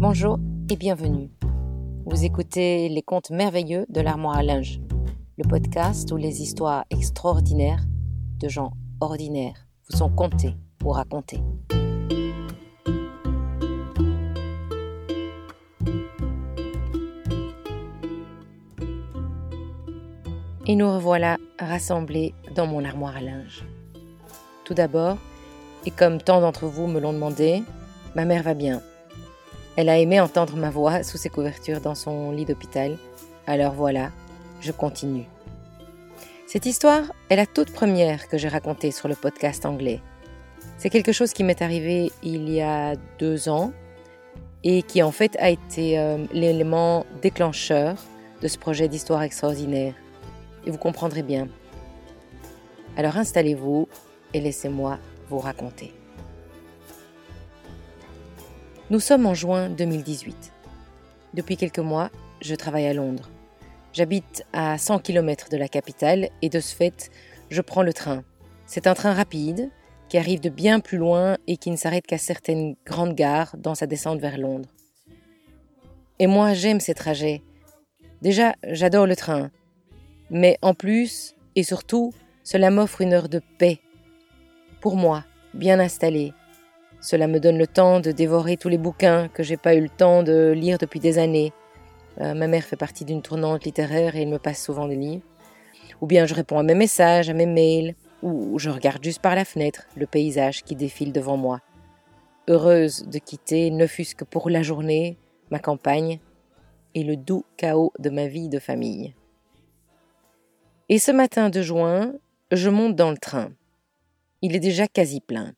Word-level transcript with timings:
Bonjour 0.00 0.38
et 0.70 0.76
bienvenue. 0.76 1.28
Vous 2.06 2.24
écoutez 2.24 2.88
les 2.88 3.02
contes 3.02 3.28
merveilleux 3.28 3.84
de 3.90 4.00
l'armoire 4.00 4.38
à 4.38 4.42
linge, 4.42 4.80
le 5.36 5.46
podcast 5.46 6.10
où 6.10 6.16
les 6.16 6.40
histoires 6.40 6.86
extraordinaires 6.88 7.84
de 8.38 8.48
gens 8.48 8.72
ordinaires 9.02 9.66
vous 9.84 9.98
sont 9.98 10.08
contées 10.08 10.54
ou 10.82 10.88
racontées. 10.88 11.42
Et 20.66 20.76
nous 20.76 20.90
revoilà 20.90 21.36
rassemblés 21.58 22.32
dans 22.54 22.66
mon 22.66 22.86
armoire 22.86 23.18
à 23.18 23.20
linge. 23.20 23.66
Tout 24.64 24.72
d'abord, 24.72 25.18
et 25.84 25.90
comme 25.90 26.22
tant 26.22 26.40
d'entre 26.40 26.68
vous 26.68 26.86
me 26.86 27.00
l'ont 27.00 27.12
demandé, 27.12 27.62
ma 28.14 28.24
mère 28.24 28.42
va 28.42 28.54
bien. 28.54 28.80
Elle 29.80 29.88
a 29.88 29.98
aimé 29.98 30.20
entendre 30.20 30.58
ma 30.58 30.68
voix 30.68 31.02
sous 31.02 31.16
ses 31.16 31.30
couvertures 31.30 31.80
dans 31.80 31.94
son 31.94 32.32
lit 32.32 32.44
d'hôpital. 32.44 32.98
Alors 33.46 33.72
voilà, 33.72 34.10
je 34.60 34.72
continue. 34.72 35.24
Cette 36.46 36.66
histoire 36.66 37.04
est 37.30 37.36
la 37.36 37.46
toute 37.46 37.72
première 37.72 38.28
que 38.28 38.36
j'ai 38.36 38.48
racontée 38.48 38.90
sur 38.90 39.08
le 39.08 39.14
podcast 39.14 39.64
anglais. 39.64 40.02
C'est 40.76 40.90
quelque 40.90 41.12
chose 41.12 41.32
qui 41.32 41.44
m'est 41.44 41.62
arrivé 41.62 42.12
il 42.22 42.50
y 42.50 42.60
a 42.60 42.94
deux 43.18 43.48
ans 43.48 43.72
et 44.64 44.82
qui 44.82 45.02
en 45.02 45.12
fait 45.12 45.34
a 45.38 45.48
été 45.48 45.98
euh, 45.98 46.26
l'élément 46.30 47.06
déclencheur 47.22 47.96
de 48.42 48.48
ce 48.48 48.58
projet 48.58 48.86
d'histoire 48.86 49.22
extraordinaire. 49.22 49.94
Et 50.66 50.70
vous 50.70 50.76
comprendrez 50.76 51.22
bien. 51.22 51.48
Alors 52.98 53.16
installez-vous 53.16 53.88
et 54.34 54.42
laissez-moi 54.42 54.98
vous 55.30 55.38
raconter. 55.38 55.94
Nous 58.90 58.98
sommes 58.98 59.26
en 59.26 59.34
juin 59.34 59.70
2018. 59.70 60.52
Depuis 61.34 61.56
quelques 61.56 61.78
mois, 61.78 62.10
je 62.42 62.56
travaille 62.56 62.88
à 62.88 62.92
Londres. 62.92 63.30
J'habite 63.92 64.44
à 64.52 64.78
100 64.78 64.98
km 64.98 65.48
de 65.48 65.56
la 65.56 65.68
capitale 65.68 66.28
et 66.42 66.48
de 66.48 66.58
ce 66.58 66.74
fait, 66.74 67.08
je 67.50 67.60
prends 67.60 67.84
le 67.84 67.92
train. 67.92 68.24
C'est 68.66 68.88
un 68.88 68.94
train 68.94 69.12
rapide 69.12 69.70
qui 70.08 70.18
arrive 70.18 70.40
de 70.40 70.48
bien 70.48 70.80
plus 70.80 70.98
loin 70.98 71.36
et 71.46 71.56
qui 71.56 71.70
ne 71.70 71.76
s'arrête 71.76 72.04
qu'à 72.04 72.18
certaines 72.18 72.74
grandes 72.84 73.14
gares 73.14 73.54
dans 73.56 73.76
sa 73.76 73.86
descente 73.86 74.18
vers 74.18 74.38
Londres. 74.38 74.70
Et 76.18 76.26
moi, 76.26 76.52
j'aime 76.54 76.80
ces 76.80 76.94
trajets. 76.94 77.42
Déjà, 78.22 78.56
j'adore 78.64 79.06
le 79.06 79.14
train. 79.14 79.52
Mais 80.30 80.58
en 80.62 80.74
plus, 80.74 81.36
et 81.54 81.62
surtout, 81.62 82.12
cela 82.42 82.72
m'offre 82.72 83.02
une 83.02 83.12
heure 83.12 83.28
de 83.28 83.40
paix. 83.56 83.78
Pour 84.80 84.96
moi, 84.96 85.24
bien 85.54 85.78
installée, 85.78 86.32
cela 87.00 87.26
me 87.26 87.40
donne 87.40 87.56
le 87.56 87.66
temps 87.66 88.00
de 88.00 88.12
dévorer 88.12 88.56
tous 88.56 88.68
les 88.68 88.78
bouquins 88.78 89.28
que 89.28 89.42
j'ai 89.42 89.56
pas 89.56 89.74
eu 89.74 89.80
le 89.80 89.88
temps 89.88 90.22
de 90.22 90.52
lire 90.54 90.76
depuis 90.76 91.00
des 91.00 91.18
années. 91.18 91.52
Euh, 92.20 92.34
ma 92.34 92.46
mère 92.46 92.64
fait 92.64 92.76
partie 92.76 93.06
d'une 93.06 93.22
tournante 93.22 93.64
littéraire 93.64 94.16
et 94.16 94.22
elle 94.22 94.28
me 94.28 94.38
passe 94.38 94.62
souvent 94.62 94.86
des 94.86 94.96
livres. 94.96 95.24
Ou 96.02 96.06
bien 96.06 96.26
je 96.26 96.34
réponds 96.34 96.58
à 96.58 96.62
mes 96.62 96.74
messages, 96.74 97.30
à 97.30 97.34
mes 97.34 97.46
mails, 97.46 97.94
ou 98.22 98.58
je 98.58 98.68
regarde 98.68 99.02
juste 99.02 99.22
par 99.22 99.34
la 99.34 99.46
fenêtre 99.46 99.86
le 99.96 100.06
paysage 100.06 100.62
qui 100.62 100.76
défile 100.76 101.12
devant 101.12 101.38
moi. 101.38 101.60
Heureuse 102.48 103.06
de 103.06 103.18
quitter, 103.18 103.70
ne 103.70 103.86
fût-ce 103.86 104.14
que 104.14 104.24
pour 104.24 104.50
la 104.50 104.62
journée, 104.62 105.16
ma 105.50 105.58
campagne 105.58 106.20
et 106.94 107.02
le 107.02 107.16
doux 107.16 107.44
chaos 107.56 107.92
de 107.98 108.10
ma 108.10 108.26
vie 108.26 108.48
de 108.48 108.58
famille. 108.58 109.14
Et 110.88 110.98
ce 110.98 111.12
matin 111.12 111.48
de 111.48 111.62
juin, 111.62 112.12
je 112.50 112.68
monte 112.68 112.96
dans 112.96 113.10
le 113.10 113.16
train. 113.16 113.52
Il 114.42 114.56
est 114.56 114.60
déjà 114.60 114.88
quasi 114.88 115.20
plein. 115.20 115.54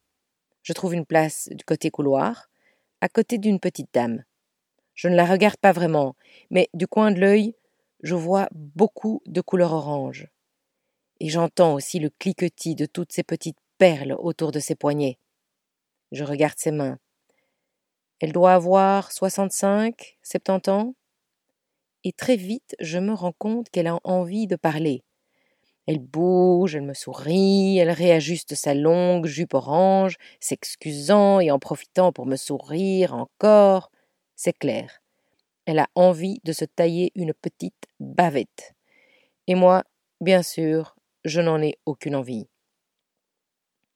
Je 0.62 0.72
trouve 0.72 0.94
une 0.94 1.06
place 1.06 1.48
du 1.50 1.64
côté 1.64 1.90
couloir, 1.90 2.48
à 3.00 3.08
côté 3.08 3.38
d'une 3.38 3.60
petite 3.60 3.92
dame. 3.92 4.24
Je 4.94 5.08
ne 5.08 5.16
la 5.16 5.26
regarde 5.26 5.56
pas 5.56 5.72
vraiment, 5.72 6.14
mais 6.50 6.68
du 6.74 6.86
coin 6.86 7.10
de 7.10 7.20
l'œil, 7.20 7.54
je 8.02 8.14
vois 8.14 8.48
beaucoup 8.52 9.22
de 9.26 9.40
couleur 9.40 9.72
orange. 9.72 10.28
Et 11.20 11.28
j'entends 11.28 11.74
aussi 11.74 11.98
le 11.98 12.10
cliquetis 12.10 12.74
de 12.74 12.86
toutes 12.86 13.12
ces 13.12 13.22
petites 13.22 13.58
perles 13.78 14.16
autour 14.18 14.52
de 14.52 14.60
ses 14.60 14.74
poignets. 14.74 15.18
Je 16.10 16.24
regarde 16.24 16.58
ses 16.58 16.72
mains. 16.72 16.98
Elle 18.20 18.32
doit 18.32 18.54
avoir 18.54 19.10
soixante-cinq, 19.10 20.18
septante 20.22 20.68
ans? 20.68 20.94
Et 22.04 22.12
très 22.12 22.36
vite, 22.36 22.76
je 22.80 22.98
me 22.98 23.12
rends 23.12 23.32
compte 23.32 23.68
qu'elle 23.70 23.86
a 23.86 23.98
envie 24.04 24.46
de 24.46 24.56
parler. 24.56 25.02
Elle 25.86 25.98
bouge, 25.98 26.76
elle 26.76 26.82
me 26.82 26.94
sourit, 26.94 27.78
elle 27.78 27.90
réajuste 27.90 28.54
sa 28.54 28.74
longue 28.74 29.26
jupe 29.26 29.54
orange, 29.54 30.16
s'excusant 30.38 31.40
et 31.40 31.50
en 31.50 31.58
profitant 31.58 32.12
pour 32.12 32.26
me 32.26 32.36
sourire 32.36 33.14
encore. 33.14 33.90
C'est 34.36 34.56
clair. 34.56 35.02
Elle 35.66 35.78
a 35.78 35.88
envie 35.94 36.40
de 36.44 36.52
se 36.52 36.64
tailler 36.64 37.12
une 37.14 37.34
petite 37.34 37.86
bavette. 38.00 38.74
Et 39.46 39.54
moi, 39.54 39.84
bien 40.20 40.42
sûr, 40.42 40.96
je 41.24 41.40
n'en 41.40 41.60
ai 41.60 41.78
aucune 41.86 42.14
envie. 42.14 42.48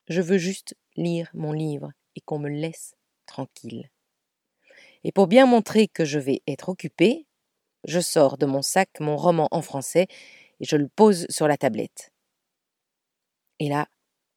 Je 0.08 0.20
veux 0.20 0.38
juste 0.38 0.76
lire 0.97 1.30
mon 1.34 1.53
livre 1.53 1.92
et 2.14 2.20
qu'on 2.20 2.38
me 2.38 2.48
laisse 2.48 2.97
tranquille. 3.26 3.91
Et 5.04 5.12
pour 5.12 5.26
bien 5.26 5.47
montrer 5.47 5.88
que 5.88 6.04
je 6.04 6.18
vais 6.18 6.42
être 6.47 6.68
occupée, 6.68 7.26
je 7.84 8.00
sors 8.00 8.38
de 8.38 8.47
mon 8.47 8.62
sac 8.62 8.88
mon 8.98 9.16
roman 9.16 9.48
en 9.50 9.62
français 9.62 10.06
et 10.60 10.64
je 10.64 10.76
le 10.76 10.88
pose 10.88 11.26
sur 11.28 11.48
la 11.48 11.56
tablette. 11.56 12.12
Et 13.58 13.68
là, 13.68 13.88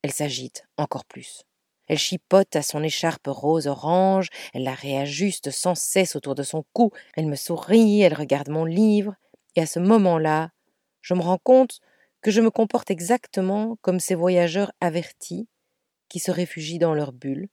elle 0.02 0.12
s'agite 0.12 0.66
encore 0.78 1.06
plus. 1.06 1.44
Elle 1.88 1.97
chipote 1.97 2.56
à 2.56 2.62
son 2.62 2.84
écharpe 2.84 3.28
rose-orange, 3.28 4.30
elle 4.53 4.63
la 4.63 4.75
réajuste 4.75 5.50
sans 5.50 5.75
cesse 5.75 6.16
autour 6.16 6.35
de 6.35 6.44
son 6.44 6.63
cou, 6.72 6.91
elle 7.16 7.25
me 7.25 7.35
sourit, 7.35 8.02
elle 8.02 8.13
regarde 8.13 8.50
mon 8.50 8.63
livre, 8.63 9.16
et 9.56 9.62
à 9.62 9.66
ce 9.66 9.80
moment-là, 9.80 10.52
je 11.02 11.16
me 11.16 11.22
rends 11.22 11.40
compte 11.40 11.80
que 12.22 12.31
je 12.31 12.41
me 12.41 12.51
comporte 12.51 12.91
exactement 12.91 13.78
comme 13.81 14.00
ces 14.00 14.13
voyageurs 14.13 14.72
avertis 14.81 15.47
qui 16.09 16.19
se 16.19 16.31
réfugient 16.31 16.80
dans 16.80 16.94
leur 16.94 17.12
bulle, 17.12 17.50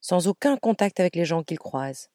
sans 0.00 0.28
aucun 0.28 0.56
contact 0.56 1.00
avec 1.00 1.16
les 1.16 1.24
gens 1.24 1.42
qu'ils 1.42 1.58
croisent, 1.58 2.10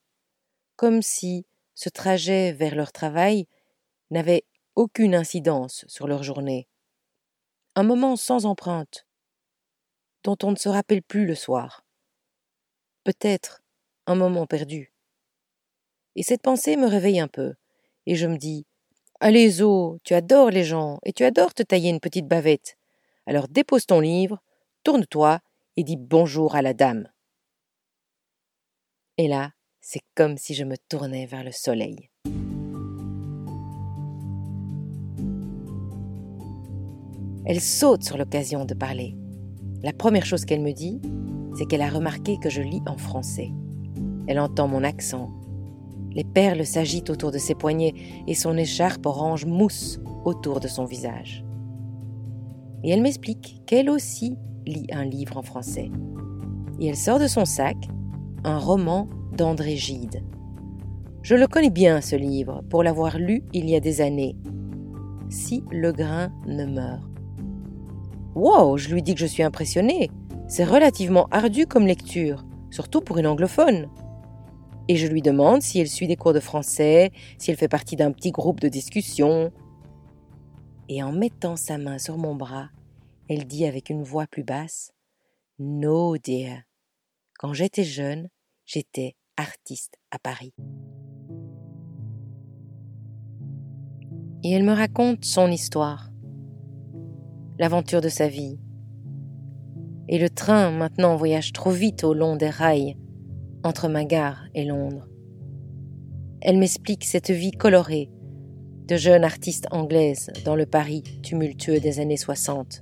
comme 0.76 1.02
si 1.02 1.46
ce 1.76 1.90
trajet 1.90 2.54
vers 2.54 2.76
leur 2.76 2.92
travail 2.92 3.48
n'avait 4.12 4.44
aucune 4.80 5.14
incidence 5.14 5.84
sur 5.90 6.08
leur 6.08 6.24
journée. 6.24 6.70
Un 7.76 7.84
moment 7.84 8.16
sans 8.16 8.46
empreinte, 8.46 9.06
dont 10.24 10.38
on 10.42 10.52
ne 10.52 10.56
se 10.56 10.70
rappelle 10.70 11.02
plus 11.02 11.26
le 11.26 11.36
soir. 11.36 11.86
Peut-être 13.04 13.62
un 14.08 14.16
moment 14.16 14.48
perdu. 14.48 14.94
Et 16.16 16.24
cette 16.24 16.42
pensée 16.42 16.78
me 16.78 16.88
réveille 16.88 17.20
un 17.20 17.28
peu, 17.28 17.56
et 18.06 18.16
je 18.16 18.26
me 18.26 18.38
dis 18.38 18.66
Allez, 19.20 19.50
Zo, 19.50 19.98
tu 20.06 20.14
adores 20.14 20.50
les 20.50 20.64
gens, 20.64 21.00
et 21.04 21.12
tu 21.12 21.26
adores 21.26 21.54
te 21.54 21.64
tailler 21.64 21.90
une 21.90 22.00
petite 22.00 22.30
bavette. 22.30 22.78
Alors 23.26 23.50
dépose 23.50 23.86
ton 23.86 24.00
livre, 24.00 24.42
tourne-toi, 24.84 25.42
et 25.76 25.84
dis 25.84 25.98
bonjour 25.98 26.56
à 26.56 26.62
la 26.62 26.74
dame. 26.74 27.12
Et 29.18 29.28
là, 29.28 29.52
c'est 29.82 30.04
comme 30.16 30.38
si 30.38 30.54
je 30.54 30.64
me 30.64 30.78
tournais 30.78 31.26
vers 31.26 31.44
le 31.44 31.52
soleil. 31.52 32.10
Elle 37.46 37.62
saute 37.62 38.04
sur 38.04 38.18
l'occasion 38.18 38.66
de 38.66 38.74
parler. 38.74 39.16
La 39.82 39.94
première 39.94 40.26
chose 40.26 40.46
qu'elle 40.46 40.62
me 40.62 40.74
dit, 40.74 41.02
c'est 41.56 41.66
qu'elle 41.66 41.82
a 41.82 41.90
remarqué 41.90 42.38
que 42.38 42.50
je 42.50 42.62
lis 42.62 42.82
en 42.86 42.98
français. 42.98 43.52
Elle 44.28 44.40
entend 44.40 44.68
mon 44.68 44.84
accent. 44.84 45.32
Les 46.12 46.24
perles 46.24 46.66
s'agitent 46.66 47.10
autour 47.10 47.32
de 47.32 47.38
ses 47.38 47.56
poignets 47.56 47.94
et 48.28 48.34
son 48.34 48.58
écharpe 48.58 49.06
orange 49.06 49.46
mousse 49.46 50.00
autour 50.26 50.60
de 50.60 50.68
son 50.68 50.86
visage. 50.86 51.46
Et 52.84 52.92
elle 52.92 53.02
m'explique 53.02 53.62
qu'elle 53.66 53.90
aussi 53.90 54.38
lit 54.66 54.88
un 54.92 55.06
livre 55.06 55.38
en 55.38 55.42
français. 55.42 55.92
Et 56.80 56.88
elle 56.88 56.96
sort 56.96 57.20
de 57.20 57.28
son 57.28 57.46
sac 57.46 57.78
un 58.44 58.58
roman 58.58 59.08
d'André 59.36 59.76
Gide. 59.76 60.24
Je 61.22 61.36
le 61.36 61.48
connais 61.48 61.70
bien, 61.70 62.02
ce 62.02 62.16
livre, 62.16 62.64
pour 62.70 62.84
l'avoir 62.84 63.18
lu 63.18 63.44
il 63.54 63.70
y 63.70 63.76
a 63.76 63.80
des 63.80 64.02
années. 64.02 64.36
Si 65.30 65.64
le 65.72 65.92
grain 65.92 66.32
ne 66.48 66.66
meurt. 66.66 67.09
Wow, 68.36 68.78
je 68.78 68.90
lui 68.90 69.02
dis 69.02 69.16
que 69.16 69.20
je 69.20 69.26
suis 69.26 69.44
impressionnée. 69.44 70.10
C'est 70.48 70.64
relativement 70.64 71.28
ardu 71.32 71.66
comme 71.66 71.88
lecture, 71.88 72.46
surtout 72.70 73.02
pour 73.02 73.18
une 73.18 73.28
anglophone. 73.28 73.90
Et 74.88 74.96
je 74.96 75.08
lui 75.08 75.22
demande 75.22 75.62
si 75.62 75.80
elle 75.80 75.88
suit 75.88 76.08
des 76.08 76.16
cours 76.16 76.34
de 76.34 76.40
français, 76.40 77.12
si 77.38 77.52
elle 77.52 77.58
fait 77.58 77.68
partie 77.68 77.96
d'un 77.96 78.12
petit 78.12 78.32
groupe 78.32 78.60
de 78.60 78.70
discussion. 78.70 79.52
Et 80.88 81.04
en 81.04 81.12
mettant 81.12 81.56
sa 81.56 81.78
main 81.78 81.98
sur 81.98 82.18
mon 82.18 82.36
bras, 82.36 82.70
elle 83.30 83.46
dit 83.46 83.66
avec 83.66 83.90
une 83.90 84.04
voix 84.04 84.26
plus 84.26 84.44
basse 84.44 84.92
No, 85.60 86.18
dear. 86.18 86.64
Quand 87.38 87.54
j'étais 87.54 87.84
jeune, 87.84 88.30
j'étais 88.66 89.16
artiste 89.38 89.98
à 90.12 90.20
Paris. 90.20 90.54
Et 94.44 94.52
elle 94.52 94.64
me 94.64 94.74
raconte 94.74 95.26
son 95.26 95.52
histoire 95.52 96.10
l'aventure 97.60 98.00
de 98.00 98.10
sa 98.10 98.30
vie. 98.30 98.58
Et 100.08 100.18
le 100.18 100.30
train 100.30 100.72
maintenant 100.72 101.18
voyage 101.18 101.52
trop 101.52 101.72
vite 101.72 102.06
au 102.06 102.14
long 102.14 102.38
des 102.38 102.50
rails 102.50 102.96
entre 103.64 103.90
ma 103.90 104.06
gare 104.06 104.46
et 104.56 104.64
Londres. 104.64 105.08
Elle 106.42 106.58
m'explique 106.58 107.04
cette 107.04 107.30
vie 107.30 107.52
colorée 107.52 108.10
de 108.88 108.96
jeune 108.96 109.26
artiste 109.26 109.68
anglaise 109.72 110.32
dans 110.46 110.56
le 110.56 110.66
Paris 110.66 111.04
tumultueux 111.22 111.82
des 111.82 112.00
années 112.00 112.18
60. 112.18 112.82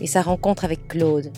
Et 0.00 0.06
sa 0.08 0.22
rencontre 0.22 0.64
avec 0.64 0.88
Claude, 0.88 1.30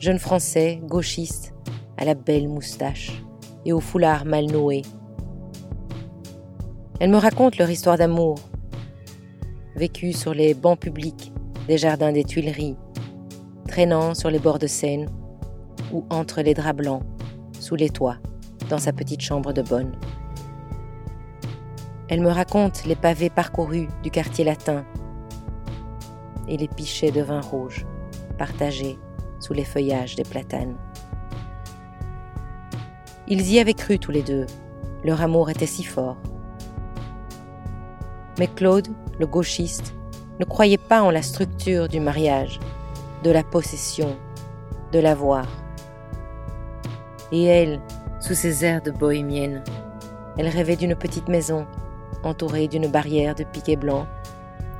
jeune 0.00 0.18
français, 0.18 0.80
gauchiste, 0.82 1.54
à 1.96 2.04
la 2.04 2.14
belle 2.14 2.48
moustache 2.48 3.22
et 3.64 3.72
au 3.72 3.80
foulard 3.80 4.24
mal 4.24 4.46
noué. 4.46 4.82
Elle 6.98 7.10
me 7.10 7.16
raconte 7.16 7.56
leur 7.56 7.70
histoire 7.70 7.98
d'amour, 7.98 8.36
vécue 9.76 10.12
sur 10.12 10.34
les 10.34 10.54
bancs 10.54 10.78
publics 10.78 11.32
des 11.66 11.78
jardins 11.78 12.12
des 12.12 12.24
Tuileries, 12.24 12.76
traînant 13.68 14.14
sur 14.14 14.30
les 14.30 14.38
bords 14.38 14.58
de 14.58 14.66
Seine 14.66 15.08
ou 15.92 16.04
entre 16.10 16.42
les 16.42 16.54
draps 16.54 16.76
blancs, 16.76 17.02
sous 17.58 17.74
les 17.74 17.90
toits, 17.90 18.18
dans 18.68 18.78
sa 18.78 18.92
petite 18.92 19.20
chambre 19.20 19.52
de 19.52 19.62
bonne. 19.62 19.92
Elle 22.08 22.20
me 22.20 22.30
raconte 22.30 22.84
les 22.84 22.96
pavés 22.96 23.30
parcourus 23.30 23.88
du 24.02 24.10
quartier 24.10 24.44
latin 24.44 24.84
et 26.46 26.56
les 26.56 26.68
pichets 26.68 27.10
de 27.10 27.22
vin 27.22 27.40
rouge 27.40 27.86
partagés 28.38 28.98
sous 29.40 29.54
les 29.54 29.64
feuillages 29.64 30.14
des 30.14 30.24
platanes. 30.24 30.76
Ils 33.26 33.50
y 33.50 33.58
avaient 33.58 33.74
cru 33.74 33.98
tous 33.98 34.10
les 34.10 34.22
deux, 34.22 34.46
leur 35.02 35.22
amour 35.22 35.50
était 35.50 35.66
si 35.66 35.82
fort. 35.82 36.18
Mais 38.38 38.48
Claude, 38.48 38.88
le 39.18 39.26
gauchiste, 39.26 39.94
ne 40.40 40.44
croyait 40.44 40.78
pas 40.78 41.02
en 41.02 41.10
la 41.10 41.22
structure 41.22 41.88
du 41.88 42.00
mariage, 42.00 42.58
de 43.22 43.30
la 43.30 43.42
possession, 43.42 44.16
de 44.92 44.98
l'avoir. 44.98 45.46
Et 47.30 47.44
elle, 47.44 47.80
sous 48.20 48.34
ses 48.34 48.64
airs 48.64 48.82
de 48.82 48.90
bohémienne, 48.90 49.62
elle 50.36 50.48
rêvait 50.48 50.76
d'une 50.76 50.96
petite 50.96 51.28
maison, 51.28 51.66
entourée 52.24 52.68
d'une 52.68 52.88
barrière 52.88 53.34
de 53.34 53.44
piquets 53.44 53.76
blancs, 53.76 54.06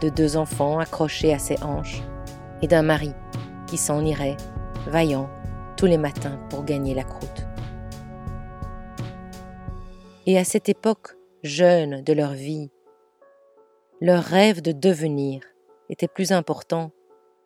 de 0.01 0.09
deux 0.09 0.37
enfants 0.37 0.79
accrochés 0.79 1.33
à 1.33 1.39
ses 1.39 1.63
hanches, 1.63 2.03
et 2.63 2.67
d'un 2.67 2.83
mari 2.83 3.13
qui 3.67 3.77
s'en 3.77 4.05
irait, 4.05 4.37
vaillant, 4.87 5.31
tous 5.77 5.87
les 5.87 5.99
matins 5.99 6.39
pour 6.51 6.65
gagner 6.65 6.95
la 6.95 7.05
croûte. 7.05 7.47
Et 10.27 10.39
à 10.39 10.45
cette 10.45 10.69
époque 10.69 11.17
jeune 11.43 12.03
de 12.03 12.13
leur 12.13 12.33
vie, 12.33 12.71
leur 14.01 14.25
rêve 14.25 14.61
de 14.61 14.73
devenir 14.73 15.43
était 15.89 16.09
plus 16.09 16.33
important 16.33 16.91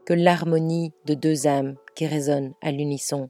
que 0.07 0.15
l'harmonie 0.15 0.93
de 1.05 1.15
deux 1.15 1.47
âmes 1.47 1.77
qui 1.95 2.07
résonnent 2.07 2.55
à 2.63 2.73
l'unisson. 2.73 3.29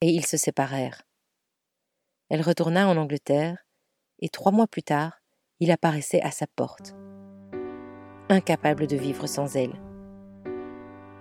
Et 0.00 0.08
ils 0.08 0.24
se 0.24 0.36
séparèrent. 0.36 1.02
Elle 2.30 2.40
retourna 2.40 2.88
en 2.88 2.96
Angleterre, 2.96 3.58
et 4.20 4.30
trois 4.30 4.52
mois 4.52 4.66
plus 4.66 4.82
tard, 4.82 5.20
il 5.60 5.70
apparaissait 5.70 6.22
à 6.22 6.30
sa 6.30 6.46
porte, 6.46 6.94
incapable 8.30 8.86
de 8.86 8.96
vivre 8.96 9.26
sans 9.26 9.56
elle. 9.56 9.78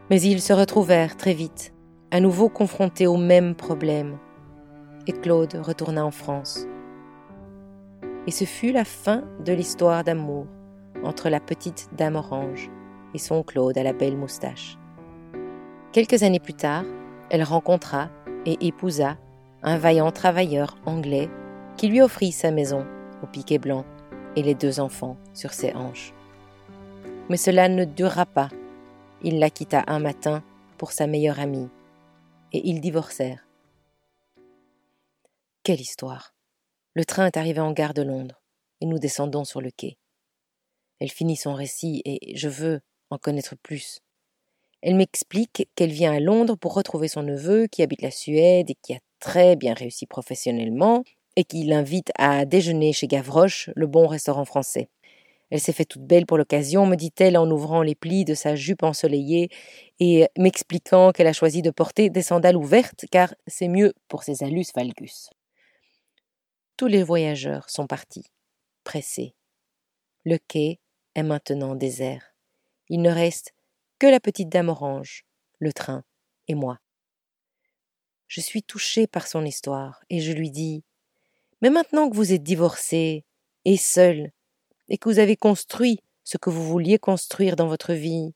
Mais 0.09 0.21
ils 0.21 0.41
se 0.41 0.53
retrouvèrent 0.53 1.17
très 1.17 1.33
vite, 1.33 1.73
à 2.11 2.21
nouveau 2.21 2.47
confrontés 2.47 3.07
au 3.07 3.17
même 3.17 3.55
problème, 3.55 4.17
et 5.07 5.11
Claude 5.11 5.55
retourna 5.55 6.05
en 6.05 6.11
France. 6.11 6.67
Et 8.25 8.31
ce 8.31 8.45
fut 8.45 8.71
la 8.71 8.85
fin 8.85 9.23
de 9.43 9.53
l'histoire 9.53 10.03
d'amour 10.03 10.47
entre 11.03 11.29
la 11.29 11.39
petite 11.39 11.89
dame 11.97 12.15
orange 12.15 12.69
et 13.13 13.17
son 13.17 13.43
Claude 13.43 13.77
à 13.77 13.83
la 13.83 13.93
belle 13.93 14.17
moustache. 14.17 14.77
Quelques 15.91 16.23
années 16.23 16.39
plus 16.39 16.53
tard, 16.53 16.85
elle 17.29 17.43
rencontra 17.43 18.09
et 18.45 18.65
épousa 18.65 19.17
un 19.61 19.77
vaillant 19.77 20.11
travailleur 20.11 20.77
anglais 20.85 21.29
qui 21.77 21.87
lui 21.87 22.01
offrit 22.01 22.31
sa 22.31 22.51
maison 22.51 22.85
au 23.21 23.27
piquet 23.27 23.59
blanc 23.59 23.85
et 24.35 24.43
les 24.43 24.55
deux 24.55 24.79
enfants 24.79 25.17
sur 25.33 25.53
ses 25.53 25.73
hanches. 25.73 26.13
Mais 27.29 27.37
cela 27.37 27.69
ne 27.69 27.85
dura 27.85 28.25
pas. 28.25 28.49
Il 29.21 29.39
la 29.39 29.49
quitta 29.49 29.83
un 29.87 29.99
matin 29.99 30.43
pour 30.77 30.91
sa 30.91 31.07
meilleure 31.07 31.39
amie, 31.39 31.69
et 32.51 32.67
ils 32.67 32.81
divorcèrent. 32.81 33.47
Quelle 35.63 35.79
histoire 35.79 36.33
Le 36.95 37.05
train 37.05 37.25
est 37.25 37.37
arrivé 37.37 37.59
en 37.59 37.71
gare 37.71 37.95
de 37.95 38.03
Londres, 38.03 38.39
et 38.79 38.85
nous 38.85 38.99
descendons 38.99 39.45
sur 39.45 39.61
le 39.61 39.71
quai. 39.71 39.97
Elle 40.99 41.09
finit 41.09 41.35
son 41.35 41.55
récit, 41.55 42.03
et 42.05 42.37
je 42.37 42.47
veux 42.47 42.81
en 43.09 43.17
connaître 43.17 43.55
plus. 43.63 43.99
Elle 44.83 44.95
m'explique 44.95 45.67
qu'elle 45.75 45.91
vient 45.91 46.13
à 46.13 46.19
Londres 46.19 46.55
pour 46.55 46.75
retrouver 46.75 47.07
son 47.07 47.23
neveu 47.23 47.65
qui 47.65 47.81
habite 47.81 48.03
la 48.03 48.11
Suède 48.11 48.69
et 48.69 48.75
qui 48.81 48.93
a 48.93 48.99
très 49.19 49.55
bien 49.55 49.73
réussi 49.73 50.05
professionnellement, 50.05 51.03
et 51.35 51.45
qui 51.45 51.63
l'invite 51.63 52.11
à 52.19 52.45
déjeuner 52.45 52.93
chez 52.93 53.07
Gavroche, 53.07 53.71
le 53.75 53.87
bon 53.87 54.05
restaurant 54.05 54.45
français. 54.45 54.89
Elle 55.49 55.61
s'est 55.61 55.73
fait 55.73 55.85
toute 55.85 56.05
belle 56.05 56.27
pour 56.27 56.37
l'occasion, 56.37 56.85
me 56.85 56.95
dit-elle 56.95 57.37
en 57.37 57.49
ouvrant 57.49 57.81
les 57.81 57.95
plis 57.95 58.23
de 58.23 58.35
sa 58.35 58.55
jupe 58.55 58.83
ensoleillée 58.83 59.49
et 59.99 60.27
m'expliquant 60.37 61.11
qu'elle 61.11 61.27
a 61.27 61.33
choisi 61.33 61.63
de 61.63 61.71
porter 61.71 62.11
des 62.11 62.21
sandales 62.21 62.57
ouvertes 62.57 63.05
car 63.11 63.33
c'est 63.47 63.67
mieux 63.67 63.93
pour 64.07 64.23
ses 64.23 64.43
alus 64.43 64.65
valgus. 64.75 65.29
Tous 66.83 66.89
les 66.89 67.03
voyageurs 67.03 67.69
sont 67.69 67.87
partis, 67.87 68.25
pressés. 68.83 69.35
Le 70.25 70.37
quai 70.37 70.81
est 71.15 71.23
maintenant 71.23 71.75
désert. 71.75 72.35
Il 72.89 73.01
ne 73.01 73.09
reste 73.09 73.53
que 73.99 74.07
la 74.07 74.19
petite 74.19 74.49
dame 74.49 74.67
orange, 74.67 75.23
le 75.59 75.71
train 75.71 76.03
et 76.49 76.55
moi. 76.55 76.81
Je 78.27 78.41
suis 78.41 78.63
touchée 78.63 79.07
par 79.07 79.27
son 79.27 79.45
histoire 79.45 80.03
et 80.09 80.19
je 80.19 80.33
lui 80.33 80.51
dis 80.51 80.83
Mais 81.61 81.69
maintenant 81.69 82.09
que 82.09 82.17
vous 82.17 82.33
êtes 82.33 82.43
divorcée 82.43 83.23
et 83.63 83.77
seule, 83.77 84.33
et 84.89 84.97
que 84.97 85.07
vous 85.07 85.19
avez 85.19 85.37
construit 85.37 86.01
ce 86.25 86.37
que 86.37 86.49
vous 86.49 86.67
vouliez 86.67 86.99
construire 86.99 87.55
dans 87.55 87.67
votre 87.67 87.93
vie, 87.93 88.33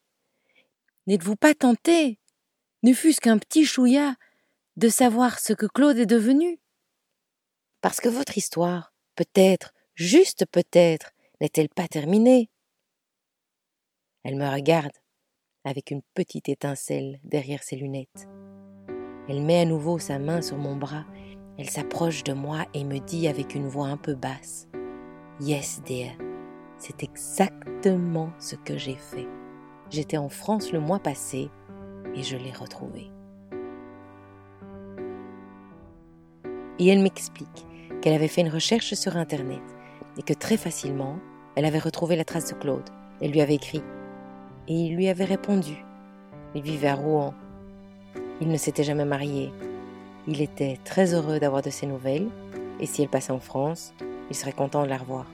n'êtes-vous 1.06 1.36
pas 1.36 1.54
tentée, 1.54 2.18
ne 2.84 2.94
fût-ce 2.94 3.20
qu'un 3.20 3.40
petit 3.40 3.66
chouïa, 3.66 4.16
de 4.78 4.88
savoir 4.88 5.38
ce 5.40 5.52
que 5.52 5.66
Claude 5.66 5.98
est 5.98 6.06
devenu? 6.06 6.62
Parce 7.82 8.00
que 8.00 8.10
votre 8.10 8.38
histoire, 8.38 8.94
peut-être, 9.16 9.74
juste 9.96 10.46
peut-être, 10.52 11.12
n'est-elle 11.42 11.70
pas 11.70 11.88
terminée? 11.88 12.50
Elle 14.24 14.36
me 14.36 14.50
regarde 14.50 14.92
avec 15.64 15.92
une 15.92 16.02
petite 16.14 16.50
étincelle 16.50 17.20
derrière 17.24 17.64
ses 17.64 17.76
lunettes. 17.76 18.28
Elle 19.30 19.42
met 19.42 19.60
à 19.60 19.66
nouveau 19.66 20.00
sa 20.00 20.18
main 20.18 20.42
sur 20.42 20.58
mon 20.58 20.76
bras, 20.76 21.06
elle 21.58 21.70
s'approche 21.70 22.24
de 22.24 22.34
moi 22.34 22.66
et 22.74 22.84
me 22.84 23.00
dit 23.00 23.28
avec 23.28 23.54
une 23.54 23.68
voix 23.68 23.88
un 23.88 23.98
peu 23.98 24.16
basse 24.16 24.68
Yes, 25.40 25.82
dear, 25.86 26.16
c'est 26.78 27.04
exactement 27.04 28.32
ce 28.40 28.56
que 28.56 28.78
j'ai 28.78 28.96
fait. 28.96 29.28
J'étais 29.90 30.18
en 30.18 30.30
France 30.30 30.72
le 30.72 30.80
mois 30.80 31.00
passé 31.00 31.50
et 32.16 32.24
je 32.24 32.38
l'ai 32.38 32.52
retrouvé. 32.52 33.12
Et 36.80 36.88
elle 36.88 37.02
m'explique 37.02 37.66
qu'elle 38.02 38.14
avait 38.14 38.28
fait 38.28 38.42
une 38.42 38.50
recherche 38.50 38.94
sur 38.94 39.18
Internet 39.18 39.62
et 40.18 40.24
que 40.24 40.34
très 40.34 40.58
facilement, 40.58 41.18
elle 41.56 41.66
avait 41.66 41.80
retrouvé 41.80 42.16
la 42.16 42.26
trace 42.26 42.50
de 42.50 42.60
Claude. 42.60 42.90
Elle 43.22 43.32
lui 43.32 43.42
avait 43.42 43.56
écrit 43.56 43.82
et 44.68 44.74
il 44.74 44.96
lui 44.96 45.08
avait 45.08 45.26
répondu. 45.26 45.84
Il 46.56 46.62
vivait 46.62 46.88
à 46.88 46.96
Rouen. 46.96 47.34
Il 48.42 48.50
ne 48.50 48.58
s'était 48.58 48.84
jamais 48.84 49.06
marié. 49.06 49.52
Il 50.28 50.42
était 50.42 50.78
très 50.84 51.14
heureux 51.14 51.40
d'avoir 51.40 51.62
de 51.62 51.70
ses 51.70 51.88
nouvelles, 51.88 52.28
et 52.80 52.86
si 52.86 53.02
elle 53.02 53.10
passait 53.10 53.32
en 53.32 53.40
France, 53.40 53.94
il 54.30 54.36
serait 54.36 54.52
content 54.52 54.84
de 54.84 54.90
la 54.90 54.98
revoir. 54.98 55.26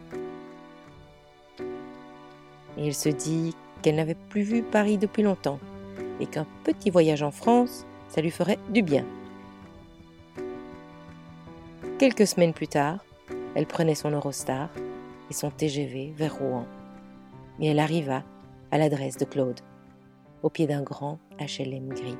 Et 2.77 2.87
elle 2.87 2.93
se 2.93 3.09
dit 3.09 3.55
qu'elle 3.81 3.95
n'avait 3.95 4.15
plus 4.29 4.43
vu 4.43 4.61
Paris 4.63 4.97
depuis 4.97 5.23
longtemps, 5.23 5.59
et 6.19 6.27
qu'un 6.27 6.45
petit 6.63 6.89
voyage 6.89 7.23
en 7.23 7.31
France, 7.31 7.85
ça 8.07 8.21
lui 8.21 8.31
ferait 8.31 8.59
du 8.69 8.83
bien. 8.83 9.05
Quelques 12.03 12.27
semaines 12.27 12.51
plus 12.51 12.67
tard, 12.67 12.97
elle 13.55 13.65
prenait 13.65 13.95
son 13.95 14.11
Eurostar 14.11 14.69
et 15.29 15.33
son 15.33 15.49
TGV 15.49 16.11
vers 16.11 16.37
Rouen, 16.37 16.67
et 17.61 17.67
elle 17.67 17.79
arriva 17.79 18.25
à 18.71 18.77
l'adresse 18.77 19.15
de 19.15 19.23
Claude, 19.23 19.61
au 20.41 20.49
pied 20.49 20.67
d'un 20.67 20.81
grand 20.81 21.17
HLM 21.39 21.93
gris. 21.93 22.17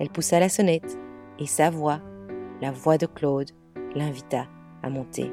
Elle 0.00 0.10
poussa 0.10 0.40
la 0.40 0.48
sonnette 0.48 0.98
et 1.38 1.46
sa 1.46 1.70
voix, 1.70 2.00
la 2.60 2.72
voix 2.72 2.98
de 2.98 3.06
Claude, 3.06 3.52
l'invita 3.94 4.48
à 4.82 4.90
monter. 4.90 5.32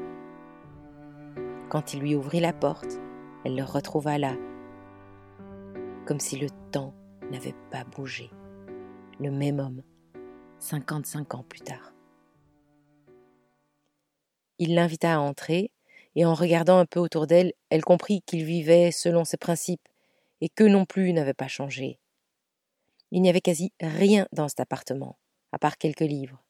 Quand 1.70 1.92
il 1.92 1.98
lui 1.98 2.14
ouvrit 2.14 2.38
la 2.38 2.52
porte, 2.52 3.00
elle 3.44 3.56
le 3.56 3.64
retrouva 3.64 4.16
là, 4.16 4.36
comme 6.06 6.20
si 6.20 6.38
le 6.38 6.46
temps 6.70 6.94
n'avait 7.32 7.56
pas 7.72 7.82
bougé. 7.82 8.30
Le 9.18 9.32
même 9.32 9.58
homme, 9.58 9.82
55 10.60 11.34
ans 11.34 11.44
plus 11.48 11.62
tard. 11.62 11.94
Il 14.60 14.76
l'invita 14.76 15.16
à 15.16 15.18
entrer 15.18 15.72
et 16.14 16.24
en 16.24 16.34
regardant 16.34 16.78
un 16.78 16.86
peu 16.86 17.00
autour 17.00 17.26
d'elle, 17.26 17.52
elle 17.70 17.84
comprit 17.84 18.22
qu'il 18.22 18.44
vivait 18.44 18.90
selon 18.90 19.24
ses 19.24 19.36
principes, 19.36 19.88
et 20.40 20.48
qu'eux 20.48 20.68
non 20.68 20.86
plus 20.86 21.12
n'avaient 21.12 21.34
pas 21.34 21.48
changé. 21.48 22.00
Il 23.10 23.22
n'y 23.22 23.28
avait 23.28 23.40
quasi 23.40 23.72
rien 23.80 24.26
dans 24.32 24.48
cet 24.48 24.60
appartement, 24.60 25.18
à 25.52 25.58
part 25.58 25.78
quelques 25.78 26.00
livres. 26.00 26.44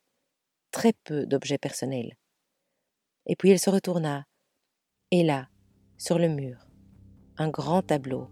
très 0.72 0.92
peu 0.92 1.26
d'objets 1.26 1.58
personnels. 1.58 2.16
Et 3.26 3.34
puis 3.34 3.50
elle 3.50 3.58
se 3.58 3.70
retourna, 3.70 4.24
et 5.10 5.24
là, 5.24 5.48
sur 5.98 6.16
le 6.16 6.28
mur, 6.28 6.68
un 7.38 7.48
grand 7.48 7.82
tableau 7.82 8.28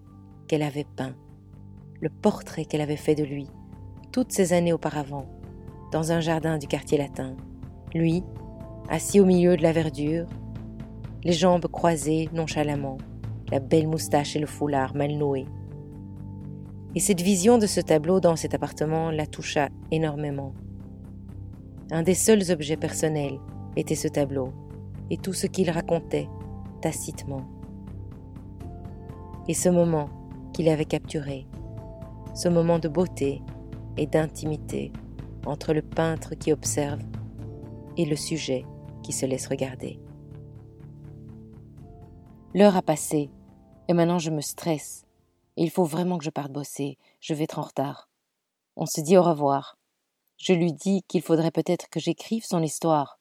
qu'elle 0.47 0.63
avait 0.63 0.87
peint, 0.97 1.17
le 2.01 2.09
portrait 2.09 2.65
qu'elle 2.65 2.81
avait 2.81 2.97
fait 2.97 3.17
de 3.17 3.25
lui, 3.25 3.49
toutes 4.13 4.31
ces 4.31 4.53
années 4.53 4.73
auparavant, 4.73 5.29
dans 5.91 6.13
un 6.13 6.21
jardin 6.21 6.59
du 6.59 6.69
quartier 6.69 6.97
latin. 6.97 7.37
Lui, 7.93 8.23
assis 8.89 9.21
au 9.21 9.25
milieu 9.25 9.57
de 9.57 9.63
la 9.63 9.73
verdure, 9.73 10.27
les 11.25 11.33
jambes 11.33 11.67
croisées 11.67 12.29
nonchalamment, 12.33 12.99
la 13.51 13.61
belle 13.61 13.87
moustache 13.87 14.35
et 14.37 14.39
le 14.39 14.47
foulard 14.47 14.95
mal 14.95 15.13
noués. 15.13 15.47
Et 16.95 17.01
cette 17.01 17.21
vision 17.21 17.59
de 17.59 17.67
ce 17.67 17.81
tableau 17.81 18.19
dans 18.21 18.37
cet 18.37 18.55
appartement 18.55 19.11
la 19.11 19.27
toucha 19.27 19.69
énormément. 19.91 20.55
Un 21.91 22.03
des 22.03 22.15
seuls 22.15 22.51
objets 22.51 22.77
personnels 22.77 23.39
était 23.77 23.95
ce 23.95 24.09
tableau 24.09 24.53
et 25.11 25.19
tout 25.19 25.33
ce 25.33 25.47
qu'il 25.47 25.71
racontait 25.71 26.29
tacitement. 26.81 27.43
Et 29.49 29.55
ce 29.55 29.69
moment 29.69 30.09
qu'il 30.53 30.69
avait 30.69 30.85
capturé, 30.85 31.47
ce 32.35 32.49
moment 32.49 32.79
de 32.79 32.89
beauté 32.89 33.43
et 33.97 34.07
d'intimité 34.07 34.93
entre 35.47 35.73
le 35.73 35.83
peintre 35.83 36.35
qui 36.35 36.53
observe 36.53 37.01
et 37.97 38.05
le 38.05 38.17
sujet 38.17 38.65
se 39.13 39.27
laisse 39.27 39.47
regarder. 39.47 39.99
L'heure 42.55 42.77
a 42.77 42.83
passé, 42.83 43.31
et 43.89 43.93
maintenant 43.93 44.19
je 44.19 44.31
me 44.31 44.41
stresse. 44.41 45.05
il 45.57 45.71
faut 45.71 45.85
vraiment 45.85 46.19
que 46.19 46.25
je 46.25 46.31
parte 46.31 46.53
bosser, 46.53 46.99
je 47.21 47.35
vais 47.35 47.45
être 47.45 47.59
en 47.59 47.63
retard. 47.63 48.09
On 48.77 48.87
se 48.87 49.01
dit 49.01 49.17
au 49.17 49.23
revoir. 49.23 49.77
Je 50.37 50.53
lui 50.53 50.73
dis 50.73 51.03
qu'il 51.09 51.21
faudrait 51.21 51.51
peut-être 51.51 51.89
que 51.91 51.99
j'écrive 51.99 52.45
son 52.45 52.63
histoire. 52.63 53.19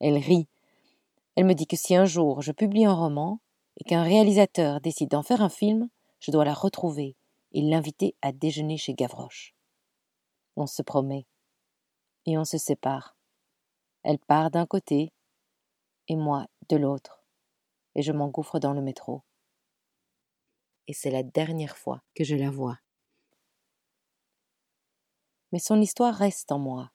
Elle 0.00 0.18
rit. 0.18 0.48
Elle 1.36 1.46
me 1.46 1.54
dit 1.54 1.66
que 1.66 1.76
si 1.76 1.94
un 1.94 2.04
jour 2.04 2.42
je 2.42 2.52
publie 2.52 2.84
un 2.84 2.94
roman 2.94 3.40
et 3.78 3.84
qu'un 3.84 4.02
réalisateur 4.02 4.80
décide 4.80 5.10
d'en 5.10 5.22
faire 5.22 5.40
un 5.40 5.48
film, 5.48 5.88
je 6.18 6.30
dois 6.30 6.44
la 6.44 6.52
retrouver 6.52 7.16
et 7.52 7.62
l'inviter 7.62 8.16
à 8.22 8.32
déjeuner 8.32 8.76
chez 8.76 8.94
Gavroche. 8.94 9.54
On 10.56 10.66
se 10.66 10.82
promet 10.82 11.26
et 12.26 12.36
on 12.36 12.44
se 12.44 12.58
sépare. 12.58 13.16
Elle 14.02 14.18
part 14.18 14.50
d'un 14.50 14.66
côté 14.66 15.12
et 16.08 16.16
moi 16.16 16.46
de 16.68 16.76
l'autre, 16.76 17.24
et 17.94 18.02
je 18.02 18.12
m'engouffre 18.12 18.58
dans 18.58 18.72
le 18.72 18.82
métro. 18.82 19.22
Et 20.88 20.92
c'est 20.92 21.10
la 21.10 21.22
dernière 21.22 21.76
fois 21.76 22.02
que 22.14 22.24
je 22.24 22.34
la 22.34 22.50
vois. 22.50 22.78
Mais 25.52 25.58
son 25.58 25.80
histoire 25.80 26.14
reste 26.14 26.50
en 26.50 26.58
moi, 26.58 26.90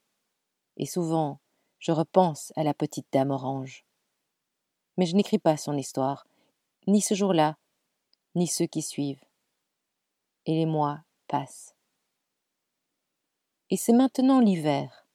et 0.75 0.85
souvent 0.85 1.39
je 1.79 1.91
repense 1.91 2.51
à 2.55 2.63
la 2.63 2.73
petite 2.73 3.07
dame 3.11 3.31
orange. 3.31 3.85
Mais 4.97 5.05
je 5.05 5.15
n'écris 5.15 5.39
pas 5.39 5.57
son 5.57 5.77
histoire, 5.77 6.27
ni 6.87 7.01
ce 7.01 7.13
jour-là, 7.13 7.57
ni 8.35 8.47
ceux 8.47 8.65
qui 8.65 8.81
suivent. 8.81 9.23
Et 10.45 10.55
les 10.55 10.65
mois 10.65 11.01
passent. 11.27 11.75
Et 13.69 13.77
c'est 13.77 13.93
maintenant 13.93 14.39
l'hiver. 14.39 15.06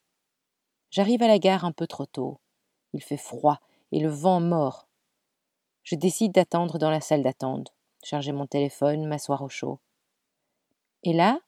J'arrive 0.93 1.23
à 1.23 1.27
la 1.27 1.39
gare 1.39 1.65
un 1.65 1.73
peu 1.73 1.87
trop 1.87 2.05
tôt. 2.05 2.39
Il 2.93 3.03
fait 3.03 3.17
froid 3.17 3.59
et 3.93 3.99
le 3.99 4.11
vent 4.11 4.41
mord. 4.41 4.87
Je 5.85 5.97
décide 5.97 6.33
d'attendre 6.33 6.79
dans 6.79 6.91
la 6.91 7.01
salle 7.01 7.23
d'attente, 7.23 7.73
charger 8.05 8.33
mon 8.33 8.47
téléphone, 8.47 9.07
m'asseoir 9.07 9.41
au 9.41 9.49
chaud. 9.49 9.81
Et 11.03 11.15
là, 11.15 11.41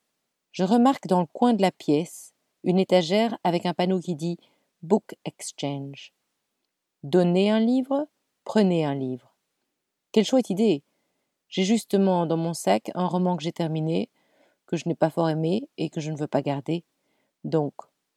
je 0.52 0.64
remarque 0.64 1.06
dans 1.08 1.20
le 1.20 1.26
coin 1.26 1.52
de 1.52 1.60
la 1.60 1.70
pièce 1.70 2.32
une 2.64 2.78
étagère 2.78 3.36
avec 3.44 3.66
un 3.66 3.74
panneau 3.74 4.00
qui 4.00 4.14
dit 4.14 4.38
Book 4.82 5.14
Exchange. 5.26 6.14
Donnez 7.02 7.50
un 7.50 7.60
livre, 7.60 8.08
prenez 8.44 8.86
un 8.86 8.94
livre. 8.94 9.34
Quelle 10.12 10.24
chouette 10.24 10.48
idée. 10.48 10.82
J'ai 11.48 11.64
justement 11.64 12.24
dans 12.24 12.38
mon 12.38 12.54
sac 12.54 12.90
un 12.94 13.06
roman 13.06 13.36
que 13.36 13.42
j'ai 13.42 13.52
terminé, 13.52 14.08
que 14.64 14.78
je 14.78 14.88
n'ai 14.88 14.94
pas 14.94 15.10
fort 15.10 15.28
aimé 15.28 15.68
et 15.76 15.90
que 15.90 16.00
je 16.00 16.10
ne 16.10 16.16
veux 16.16 16.26
pas 16.26 16.40
garder. 16.40 16.82
Donc, 17.44 17.74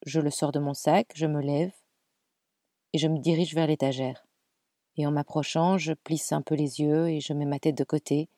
je 0.07 0.21
le 0.21 0.29
sors 0.31 0.53
de 0.53 0.59
mon 0.59 0.73
sac, 0.73 1.11
je 1.15 1.25
me 1.25 1.41
lève 1.41 1.73
et 2.93 2.97
je 2.97 3.09
me 3.09 3.19
dirige 3.19 3.53
vers 3.53 3.67
l'étagère. 3.67 4.25
Et 4.95 5.05
en 5.05 5.11
m'approchant, 5.11 5.77
je 5.77 5.93
plisse 5.93 6.31
un 6.31 6.41
peu 6.41 6.55
les 6.55 6.79
yeux 6.79 7.09
et 7.09 7.19
je 7.19 7.33
mets 7.33 7.45
ma 7.45 7.59
tête 7.59 7.77
de 7.77 7.83
côté 7.83 8.29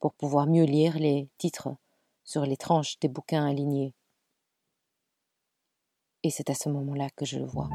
pour 0.00 0.14
pouvoir 0.14 0.46
mieux 0.46 0.64
lire 0.64 0.98
les 0.98 1.30
titres 1.38 1.68
sur 2.24 2.42
les 2.42 2.56
tranches 2.56 2.98
des 2.98 3.08
bouquins 3.08 3.46
alignés. 3.46 3.94
Et 6.24 6.30
c'est 6.30 6.50
à 6.50 6.54
ce 6.54 6.68
moment-là 6.70 7.08
que 7.14 7.24
je 7.24 7.38
le 7.38 7.46
vois. 7.46 7.70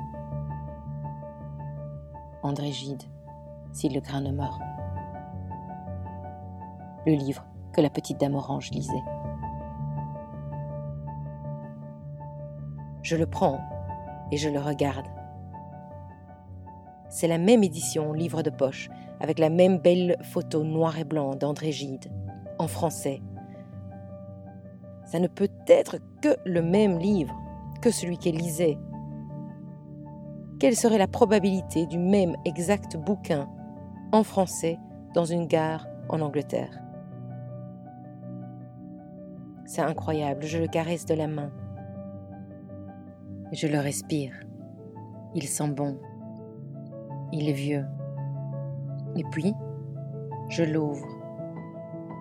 André 2.44 2.74
Gide, 2.74 3.04
si 3.72 3.88
le 3.88 4.02
grain 4.02 4.20
ne 4.20 4.32
meurt. 4.32 4.60
Le 7.06 7.14
livre 7.14 7.46
que 7.74 7.80
la 7.80 7.90
petite 7.90 8.20
dame 8.20 8.36
orange 8.36 8.72
lisait. 8.72 9.21
Je 13.12 13.18
le 13.18 13.26
prends 13.26 13.60
et 14.32 14.38
je 14.38 14.48
le 14.48 14.60
regarde. 14.60 15.06
C'est 17.10 17.28
la 17.28 17.40
même 17.40 17.62
édition 17.62 18.14
livre 18.14 18.42
de 18.42 18.50
poche, 18.50 18.90
avec 19.20 19.38
la 19.38 19.50
même 19.50 19.80
belle 19.80 20.16
photo 20.22 20.64
noir 20.64 20.98
et 20.98 21.04
blanc 21.04 21.36
d'André 21.36 21.74
Gide, 21.74 22.10
en 22.58 22.70
français. 22.70 23.22
Ça 25.04 25.20
ne 25.20 25.28
peut 25.28 25.52
être 25.68 25.98
que 26.22 26.38
le 26.46 26.62
même 26.62 27.00
livre, 27.00 27.38
que 27.82 27.92
celui 27.92 28.18
qu'elle 28.18 28.38
lisait. 28.38 28.78
Quelle 30.58 30.78
serait 30.78 30.98
la 30.98 31.10
probabilité 31.10 31.88
du 31.88 31.98
même 31.98 32.38
exact 32.46 32.96
bouquin, 32.96 33.50
en 34.14 34.24
français, 34.24 34.80
dans 35.14 35.26
une 35.26 35.48
gare 35.48 35.86
en 36.08 36.22
Angleterre? 36.22 36.80
C'est 39.66 39.82
incroyable, 39.82 40.46
je 40.46 40.60
le 40.60 40.68
caresse 40.68 41.06
de 41.06 41.14
la 41.14 41.28
main. 41.28 41.52
Je 43.52 43.68
le 43.68 43.80
respire. 43.80 44.34
Il 45.36 45.44
sent 45.44 45.70
bon. 45.70 45.98
Il 47.34 47.50
est 47.50 47.54
vieux. 47.54 47.86
Et 49.18 49.24
puis, 49.32 49.54
je 50.48 50.64
l'ouvre. 50.64 51.06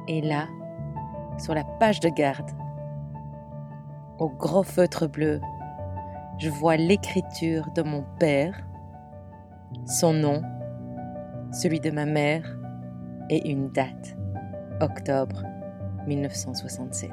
Et 0.09 0.21
là, 0.21 0.49
sur 1.39 1.55
la 1.55 1.63
page 1.63 2.01
de 2.01 2.09
garde, 2.09 2.51
au 4.19 4.29
gros 4.29 4.65
feutre 4.65 5.09
bleu, 5.09 5.41
je 6.39 6.51
vois 6.51 6.77
l'écriture 6.77 7.71
de 7.77 7.83
mon 7.83 8.05
père, 8.19 8.67
son 9.87 10.13
nom, 10.13 10.43
celui 11.53 11.79
de 11.79 11.93
ma 11.93 12.07
mère 12.07 12.59
et 13.29 13.49
une 13.49 13.71
date, 13.71 14.17
octobre 14.81 15.45
1967. 16.07 17.11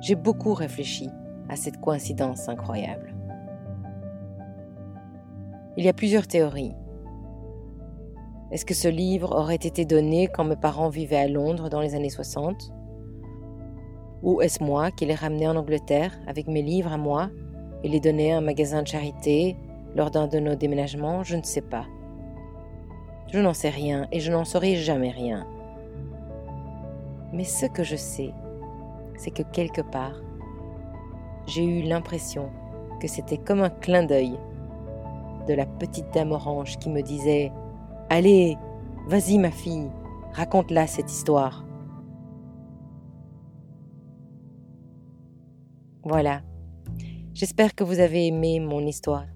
J'ai 0.00 0.14
beaucoup 0.14 0.54
réfléchi 0.54 1.10
à 1.48 1.56
cette 1.56 1.78
coïncidence 1.78 2.48
incroyable. 2.48 3.14
Il 5.76 5.84
y 5.84 5.88
a 5.88 5.92
plusieurs 5.92 6.26
théories. 6.26 6.74
Est-ce 8.50 8.64
que 8.64 8.74
ce 8.74 8.88
livre 8.88 9.36
aurait 9.36 9.54
été 9.56 9.84
donné 9.84 10.26
quand 10.26 10.44
mes 10.44 10.56
parents 10.56 10.88
vivaient 10.88 11.16
à 11.16 11.28
Londres 11.28 11.68
dans 11.68 11.80
les 11.80 11.94
années 11.94 12.10
60 12.10 12.72
Ou 14.22 14.40
est-ce 14.40 14.64
moi 14.64 14.90
qui 14.90 15.04
l'ai 15.04 15.14
ramené 15.14 15.46
en 15.46 15.56
Angleterre 15.56 16.18
avec 16.26 16.48
mes 16.48 16.62
livres 16.62 16.92
à 16.92 16.96
moi 16.96 17.30
et 17.84 17.88
les 17.88 18.00
donné 18.00 18.32
à 18.32 18.38
un 18.38 18.40
magasin 18.40 18.82
de 18.82 18.88
charité 18.88 19.56
lors 19.94 20.10
d'un 20.10 20.26
de 20.28 20.38
nos 20.38 20.54
déménagements? 20.54 21.22
Je 21.22 21.36
ne 21.36 21.42
sais 21.42 21.60
pas. 21.60 21.86
Je 23.28 23.38
n'en 23.38 23.54
sais 23.54 23.70
rien 23.70 24.08
et 24.12 24.20
je 24.20 24.32
n'en 24.32 24.44
saurai 24.44 24.76
jamais 24.76 25.10
rien. 25.10 25.46
Mais 27.32 27.44
ce 27.44 27.66
que 27.66 27.84
je 27.84 27.96
sais, 27.96 28.32
c'est 29.20 29.30
que 29.30 29.42
quelque 29.42 29.82
part, 29.82 30.14
j'ai 31.46 31.62
eu 31.62 31.82
l'impression 31.82 32.50
que 33.02 33.06
c'était 33.06 33.36
comme 33.36 33.60
un 33.60 33.68
clin 33.68 34.02
d'œil 34.02 34.38
de 35.46 35.52
la 35.52 35.66
petite 35.66 36.10
dame 36.14 36.32
orange 36.32 36.78
qui 36.78 36.88
me 36.88 37.02
disait 37.02 37.52
Allez, 38.08 38.56
vas-y 39.08 39.36
ma 39.36 39.50
fille, 39.50 39.90
raconte-la 40.32 40.86
cette 40.86 41.10
histoire. 41.10 41.66
Voilà, 46.02 46.40
j'espère 47.34 47.74
que 47.74 47.84
vous 47.84 48.00
avez 48.00 48.26
aimé 48.26 48.58
mon 48.58 48.86
histoire. 48.86 49.26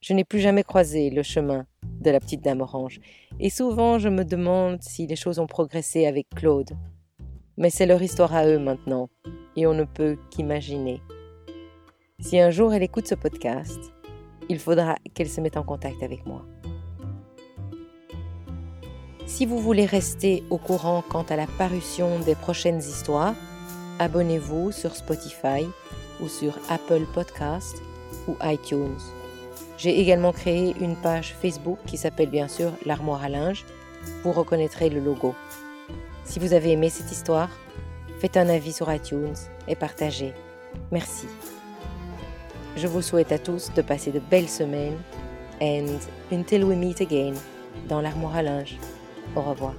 Je 0.00 0.14
n'ai 0.14 0.24
plus 0.24 0.40
jamais 0.40 0.62
croisé 0.62 1.10
le 1.10 1.22
chemin 1.22 1.66
de 2.00 2.10
la 2.10 2.18
petite 2.18 2.42
dame 2.42 2.62
orange, 2.62 2.98
et 3.40 3.50
souvent 3.50 3.98
je 3.98 4.08
me 4.08 4.24
demande 4.24 4.82
si 4.82 5.06
les 5.06 5.16
choses 5.16 5.38
ont 5.38 5.46
progressé 5.46 6.06
avec 6.06 6.30
Claude. 6.30 6.70
Mais 7.56 7.70
c'est 7.70 7.86
leur 7.86 8.02
histoire 8.02 8.34
à 8.34 8.46
eux 8.46 8.58
maintenant, 8.58 9.08
et 9.56 9.66
on 9.66 9.74
ne 9.74 9.84
peut 9.84 10.16
qu'imaginer. 10.30 11.00
Si 12.20 12.38
un 12.40 12.50
jour 12.50 12.74
elle 12.74 12.82
écoute 12.82 13.06
ce 13.06 13.14
podcast, 13.14 13.78
il 14.48 14.58
faudra 14.58 14.96
qu'elle 15.14 15.28
se 15.28 15.40
mette 15.40 15.56
en 15.56 15.62
contact 15.62 16.02
avec 16.02 16.26
moi. 16.26 16.44
Si 19.26 19.46
vous 19.46 19.58
voulez 19.58 19.86
rester 19.86 20.42
au 20.50 20.58
courant 20.58 21.02
quant 21.08 21.22
à 21.22 21.36
la 21.36 21.46
parution 21.46 22.18
des 22.20 22.34
prochaines 22.34 22.78
histoires, 22.78 23.34
abonnez-vous 23.98 24.70
sur 24.70 24.94
Spotify 24.94 25.66
ou 26.20 26.28
sur 26.28 26.58
Apple 26.68 27.06
Podcast 27.14 27.76
ou 28.28 28.36
iTunes. 28.42 28.98
J'ai 29.76 30.00
également 30.00 30.32
créé 30.32 30.74
une 30.80 30.96
page 30.96 31.34
Facebook 31.40 31.78
qui 31.86 31.96
s'appelle 31.96 32.30
bien 32.30 32.48
sûr 32.48 32.72
l'armoire 32.86 33.24
à 33.24 33.28
linge. 33.28 33.64
Vous 34.22 34.32
reconnaîtrez 34.32 34.90
le 34.90 35.00
logo. 35.00 35.34
Si 36.24 36.38
vous 36.38 36.52
avez 36.52 36.72
aimé 36.72 36.88
cette 36.88 37.12
histoire, 37.12 37.50
faites 38.20 38.36
un 38.36 38.48
avis 38.48 38.72
sur 38.72 38.92
iTunes 38.92 39.34
et 39.68 39.76
partagez. 39.76 40.32
Merci. 40.90 41.26
Je 42.76 42.86
vous 42.86 43.02
souhaite 43.02 43.30
à 43.30 43.38
tous 43.38 43.72
de 43.74 43.82
passer 43.82 44.10
de 44.10 44.18
belles 44.18 44.48
semaines 44.48 44.98
and 45.60 45.98
until 46.32 46.64
we 46.64 46.76
meet 46.76 47.00
again 47.00 47.34
dans 47.88 48.00
l'armoire 48.00 48.36
à 48.36 48.42
linge. 48.42 48.78
Au 49.36 49.42
revoir. 49.42 49.74